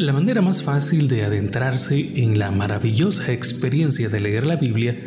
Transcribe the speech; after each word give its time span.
La 0.00 0.14
manera 0.14 0.40
más 0.40 0.62
fácil 0.62 1.08
de 1.08 1.24
adentrarse 1.24 2.22
en 2.22 2.38
la 2.38 2.50
maravillosa 2.50 3.34
experiencia 3.34 4.08
de 4.08 4.18
leer 4.18 4.46
la 4.46 4.56
Biblia 4.56 4.98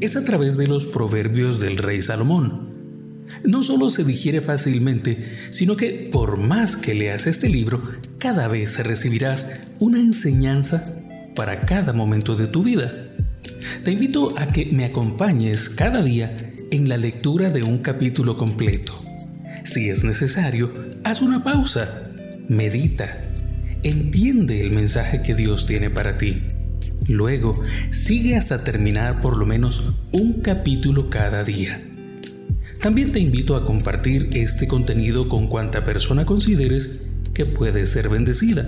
es 0.00 0.16
a 0.16 0.24
través 0.24 0.56
de 0.56 0.66
los 0.66 0.88
proverbios 0.88 1.60
del 1.60 1.76
rey 1.76 2.02
Salomón. 2.02 3.24
No 3.44 3.62
solo 3.62 3.90
se 3.90 4.02
digiere 4.02 4.40
fácilmente, 4.40 5.38
sino 5.50 5.76
que 5.76 6.10
por 6.12 6.36
más 6.36 6.76
que 6.76 6.94
leas 6.94 7.28
este 7.28 7.48
libro, 7.48 7.80
cada 8.18 8.48
vez 8.48 8.76
recibirás 8.84 9.52
una 9.78 10.00
enseñanza 10.00 10.84
para 11.36 11.60
cada 11.60 11.92
momento 11.92 12.34
de 12.34 12.48
tu 12.48 12.64
vida. 12.64 12.92
Te 13.84 13.92
invito 13.92 14.36
a 14.36 14.46
que 14.46 14.66
me 14.66 14.84
acompañes 14.84 15.68
cada 15.68 16.02
día 16.02 16.36
en 16.72 16.88
la 16.88 16.96
lectura 16.96 17.50
de 17.50 17.62
un 17.62 17.78
capítulo 17.78 18.36
completo. 18.36 19.00
Si 19.62 19.90
es 19.90 20.02
necesario, 20.02 20.72
haz 21.04 21.22
una 21.22 21.44
pausa, 21.44 22.10
medita 22.48 23.30
entiende 23.84 24.62
el 24.62 24.74
mensaje 24.74 25.22
que 25.22 25.34
Dios 25.34 25.66
tiene 25.66 25.90
para 25.90 26.16
ti. 26.16 26.42
Luego, 27.06 27.54
sigue 27.90 28.34
hasta 28.34 28.64
terminar 28.64 29.20
por 29.20 29.36
lo 29.36 29.44
menos 29.44 29.92
un 30.10 30.40
capítulo 30.40 31.10
cada 31.10 31.44
día. 31.44 31.80
También 32.80 33.12
te 33.12 33.20
invito 33.20 33.56
a 33.56 33.64
compartir 33.64 34.30
este 34.32 34.66
contenido 34.66 35.28
con 35.28 35.48
cuanta 35.48 35.84
persona 35.84 36.24
consideres 36.24 37.02
que 37.34 37.44
puede 37.44 37.84
ser 37.86 38.08
bendecida. 38.08 38.66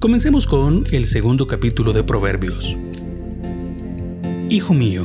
Comencemos 0.00 0.46
con 0.46 0.84
el 0.90 1.06
segundo 1.06 1.46
capítulo 1.46 1.92
de 1.92 2.02
Proverbios. 2.02 2.76
Hijo 4.50 4.74
mío, 4.74 5.04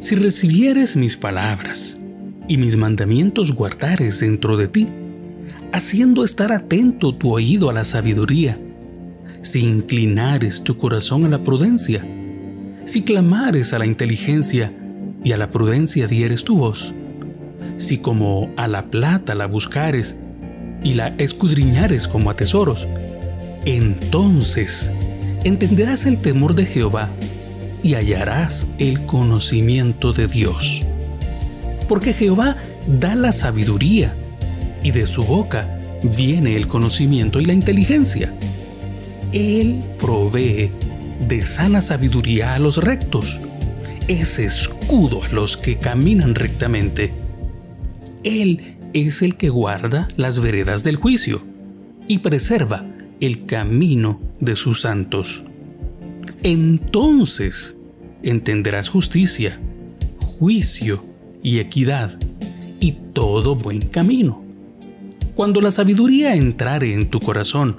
si 0.00 0.14
recibieres 0.14 0.96
mis 0.96 1.16
palabras 1.16 2.01
y 2.52 2.58
mis 2.58 2.76
mandamientos 2.76 3.54
guardares 3.54 4.20
dentro 4.20 4.58
de 4.58 4.68
ti, 4.68 4.86
haciendo 5.72 6.22
estar 6.22 6.52
atento 6.52 7.14
tu 7.14 7.32
oído 7.32 7.70
a 7.70 7.72
la 7.72 7.82
sabiduría, 7.82 8.58
si 9.40 9.60
inclinares 9.60 10.62
tu 10.62 10.76
corazón 10.76 11.24
a 11.24 11.30
la 11.30 11.42
prudencia, 11.42 12.06
si 12.84 13.04
clamares 13.04 13.72
a 13.72 13.78
la 13.78 13.86
inteligencia 13.86 14.70
y 15.24 15.32
a 15.32 15.38
la 15.38 15.48
prudencia 15.48 16.06
dieres 16.06 16.44
tu 16.44 16.58
voz, 16.58 16.92
si 17.78 17.96
como 17.96 18.52
a 18.58 18.68
la 18.68 18.90
plata 18.90 19.34
la 19.34 19.46
buscares 19.46 20.16
y 20.84 20.92
la 20.92 21.08
escudriñares 21.16 22.06
como 22.06 22.28
a 22.28 22.36
tesoros, 22.36 22.86
entonces 23.64 24.92
entenderás 25.42 26.04
el 26.04 26.18
temor 26.18 26.54
de 26.54 26.66
Jehová 26.66 27.08
y 27.82 27.94
hallarás 27.94 28.66
el 28.78 29.06
conocimiento 29.06 30.12
de 30.12 30.26
Dios 30.26 30.84
porque 31.92 32.14
Jehová 32.14 32.56
da 32.86 33.14
la 33.14 33.32
sabiduría, 33.32 34.14
y 34.82 34.92
de 34.92 35.04
su 35.04 35.24
boca 35.24 35.78
viene 36.02 36.56
el 36.56 36.66
conocimiento 36.66 37.38
y 37.38 37.44
la 37.44 37.52
inteligencia. 37.52 38.32
Él 39.34 39.84
provee 40.00 40.70
de 41.28 41.42
sana 41.42 41.82
sabiduría 41.82 42.54
a 42.54 42.58
los 42.58 42.78
rectos, 42.78 43.40
es 44.08 44.38
escudo 44.38 45.22
a 45.22 45.28
los 45.34 45.58
que 45.58 45.76
caminan 45.76 46.34
rectamente. 46.34 47.12
Él 48.24 48.78
es 48.94 49.20
el 49.20 49.36
que 49.36 49.50
guarda 49.50 50.08
las 50.16 50.40
veredas 50.40 50.84
del 50.84 50.96
juicio 50.96 51.42
y 52.08 52.20
preserva 52.20 52.86
el 53.20 53.44
camino 53.44 54.18
de 54.40 54.56
sus 54.56 54.80
santos. 54.80 55.44
Entonces 56.42 57.76
entenderás 58.22 58.88
justicia, 58.88 59.60
juicio 60.38 61.11
y 61.42 61.58
equidad 61.58 62.18
y 62.80 62.92
todo 63.12 63.56
buen 63.56 63.80
camino. 63.88 64.42
Cuando 65.34 65.60
la 65.60 65.70
sabiduría 65.70 66.34
entrare 66.34 66.94
en 66.94 67.08
tu 67.08 67.20
corazón 67.20 67.78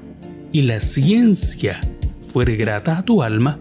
y 0.52 0.64
la 0.64 0.80
ciencia 0.80 1.80
fuere 2.26 2.56
grata 2.56 2.98
a 2.98 3.06
tu 3.06 3.22
alma, 3.22 3.60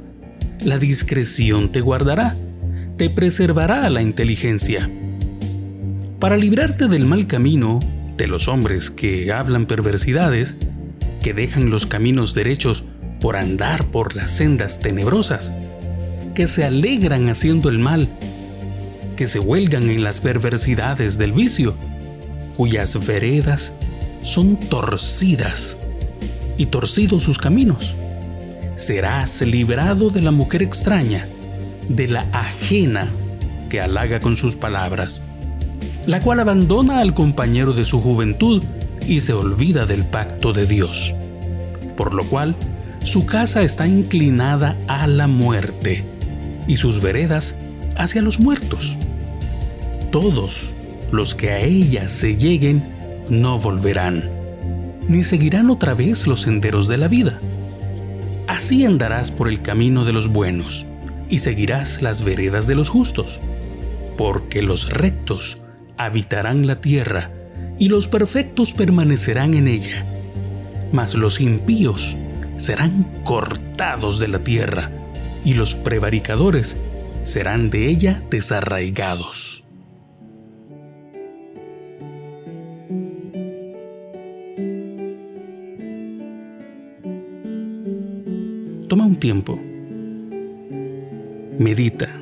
la 0.64 0.78
discreción 0.78 1.72
te 1.72 1.80
guardará, 1.80 2.36
te 2.96 3.10
preservará 3.10 3.88
la 3.90 4.02
inteligencia. 4.02 4.88
Para 6.20 6.36
librarte 6.36 6.88
del 6.88 7.04
mal 7.04 7.26
camino, 7.26 7.80
de 8.16 8.28
los 8.28 8.48
hombres 8.48 8.90
que 8.90 9.32
hablan 9.32 9.66
perversidades, 9.66 10.56
que 11.20 11.34
dejan 11.34 11.70
los 11.70 11.86
caminos 11.86 12.34
derechos 12.34 12.84
por 13.20 13.36
andar 13.36 13.84
por 13.86 14.16
las 14.16 14.30
sendas 14.30 14.80
tenebrosas, 14.80 15.52
que 16.34 16.46
se 16.46 16.64
alegran 16.64 17.28
haciendo 17.28 17.68
el 17.68 17.78
mal 17.78 18.08
que 19.16 19.26
se 19.26 19.38
huelgan 19.38 19.90
en 19.90 20.02
las 20.02 20.20
perversidades 20.20 21.18
del 21.18 21.32
vicio, 21.32 21.74
cuyas 22.56 23.06
veredas 23.06 23.74
son 24.22 24.56
torcidas 24.56 25.76
y 26.56 26.66
torcidos 26.66 27.22
sus 27.22 27.38
caminos. 27.38 27.94
Serás 28.74 29.42
librado 29.42 30.10
de 30.10 30.22
la 30.22 30.30
mujer 30.30 30.62
extraña, 30.62 31.26
de 31.88 32.08
la 32.08 32.26
ajena 32.32 33.08
que 33.68 33.80
halaga 33.80 34.20
con 34.20 34.36
sus 34.36 34.56
palabras, 34.56 35.22
la 36.06 36.20
cual 36.20 36.40
abandona 36.40 37.00
al 37.00 37.14
compañero 37.14 37.72
de 37.72 37.84
su 37.84 38.00
juventud 38.00 38.62
y 39.06 39.20
se 39.20 39.32
olvida 39.32 39.86
del 39.86 40.04
pacto 40.04 40.52
de 40.52 40.66
Dios, 40.66 41.14
por 41.96 42.14
lo 42.14 42.24
cual 42.24 42.54
su 43.02 43.26
casa 43.26 43.62
está 43.62 43.86
inclinada 43.86 44.76
a 44.86 45.06
la 45.06 45.26
muerte 45.26 46.04
y 46.66 46.76
sus 46.76 47.00
veredas 47.00 47.56
hacia 47.96 48.22
los 48.22 48.38
muertos. 48.38 48.96
Todos 50.12 50.74
los 51.10 51.34
que 51.34 51.52
a 51.52 51.60
ella 51.60 52.06
se 52.06 52.36
lleguen 52.36 52.84
no 53.30 53.58
volverán, 53.58 54.30
ni 55.08 55.22
seguirán 55.22 55.70
otra 55.70 55.94
vez 55.94 56.26
los 56.26 56.42
senderos 56.42 56.86
de 56.86 56.98
la 56.98 57.08
vida. 57.08 57.40
Así 58.46 58.84
andarás 58.84 59.30
por 59.30 59.48
el 59.48 59.62
camino 59.62 60.04
de 60.04 60.12
los 60.12 60.28
buenos 60.28 60.84
y 61.30 61.38
seguirás 61.38 62.02
las 62.02 62.24
veredas 62.24 62.66
de 62.66 62.74
los 62.74 62.90
justos, 62.90 63.40
porque 64.18 64.60
los 64.60 64.90
rectos 64.90 65.64
habitarán 65.96 66.66
la 66.66 66.82
tierra 66.82 67.30
y 67.78 67.88
los 67.88 68.06
perfectos 68.06 68.74
permanecerán 68.74 69.54
en 69.54 69.66
ella, 69.66 70.04
mas 70.92 71.14
los 71.14 71.40
impíos 71.40 72.18
serán 72.58 73.04
cortados 73.24 74.18
de 74.18 74.28
la 74.28 74.40
tierra 74.40 74.90
y 75.42 75.54
los 75.54 75.74
prevaricadores 75.74 76.76
serán 77.22 77.70
de 77.70 77.88
ella 77.88 78.22
desarraigados. 78.28 79.64
Toma 88.92 89.06
un 89.06 89.16
tiempo. 89.16 89.58
Medita 91.58 92.21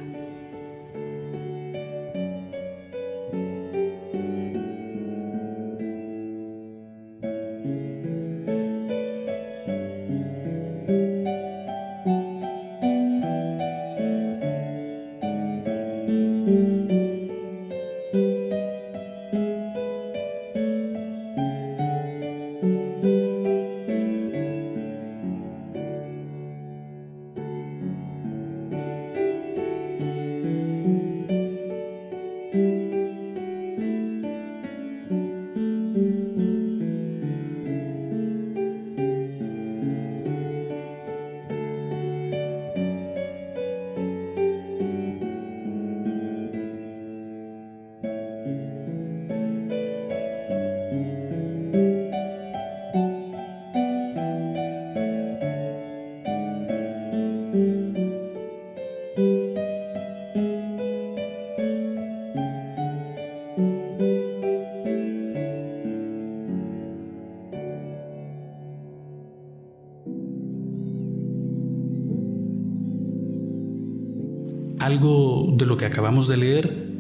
algo 74.81 75.55
de 75.57 75.67
lo 75.67 75.77
que 75.77 75.87
acabamos 75.87 76.27
de 76.29 76.37
leer 76.37 76.91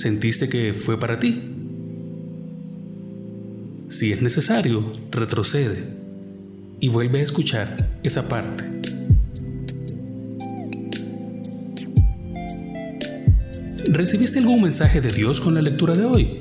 sentiste 0.00 0.48
que 0.48 0.72
fue 0.72 0.98
para 0.98 1.18
ti. 1.18 1.42
Si 3.90 4.12
es 4.12 4.22
necesario, 4.22 4.90
retrocede 5.10 5.84
y 6.80 6.88
vuelve 6.88 7.20
a 7.20 7.22
escuchar 7.22 7.98
esa 8.02 8.28
parte. 8.28 8.64
¿Recibiste 13.92 14.38
algún 14.38 14.62
mensaje 14.62 15.00
de 15.00 15.10
Dios 15.10 15.40
con 15.40 15.54
la 15.54 15.62
lectura 15.62 15.94
de 15.94 16.04
hoy? 16.04 16.38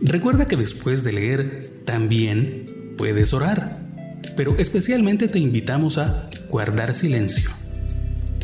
Recuerda 0.00 0.46
que 0.46 0.56
después 0.56 1.02
de 1.02 1.12
leer 1.12 1.66
también 1.84 2.94
puedes 2.96 3.34
orar, 3.34 3.72
pero 4.36 4.56
especialmente 4.58 5.28
te 5.28 5.40
invitamos 5.40 5.98
a 5.98 6.30
guardar 6.48 6.94
silencio. 6.94 7.57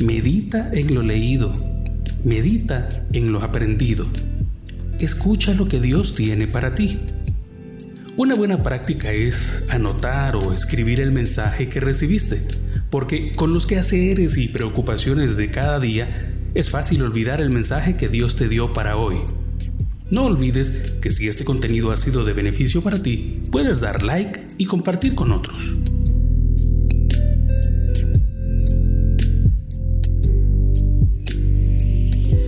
Medita 0.00 0.70
en 0.72 0.92
lo 0.92 1.02
leído, 1.02 1.52
medita 2.24 2.88
en 3.12 3.30
lo 3.30 3.42
aprendido. 3.42 4.06
Escucha 4.98 5.54
lo 5.54 5.66
que 5.66 5.80
Dios 5.80 6.16
tiene 6.16 6.48
para 6.48 6.74
ti. 6.74 6.98
Una 8.16 8.34
buena 8.34 8.64
práctica 8.64 9.12
es 9.12 9.64
anotar 9.68 10.34
o 10.34 10.52
escribir 10.52 11.00
el 11.00 11.12
mensaje 11.12 11.68
que 11.68 11.78
recibiste, 11.78 12.42
porque 12.90 13.32
con 13.36 13.54
los 13.54 13.66
quehaceres 13.66 14.36
y 14.36 14.48
preocupaciones 14.48 15.36
de 15.36 15.50
cada 15.50 15.78
día 15.78 16.08
es 16.54 16.70
fácil 16.70 17.02
olvidar 17.02 17.40
el 17.40 17.52
mensaje 17.52 17.96
que 17.96 18.08
Dios 18.08 18.34
te 18.34 18.48
dio 18.48 18.72
para 18.72 18.96
hoy. 18.96 19.18
No 20.10 20.24
olvides 20.24 20.92
que 21.00 21.12
si 21.12 21.28
este 21.28 21.44
contenido 21.44 21.92
ha 21.92 21.96
sido 21.96 22.24
de 22.24 22.32
beneficio 22.32 22.82
para 22.82 23.00
ti, 23.00 23.42
puedes 23.52 23.80
dar 23.80 24.02
like 24.02 24.48
y 24.58 24.64
compartir 24.64 25.14
con 25.14 25.30
otros. 25.30 25.73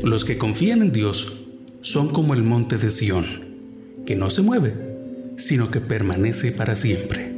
Los 0.06 0.24
que 0.24 0.38
confían 0.38 0.82
en 0.82 0.92
Dios 0.92 1.32
son 1.80 2.10
como 2.10 2.34
el 2.34 2.44
monte 2.44 2.76
de 2.76 2.90
Sión, 2.90 3.26
que 4.06 4.14
no 4.14 4.30
se 4.30 4.40
mueve, 4.40 4.72
sino 5.36 5.72
que 5.72 5.80
permanece 5.80 6.52
para 6.52 6.76
siempre. 6.76 7.35